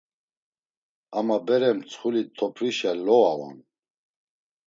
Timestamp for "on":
3.47-3.55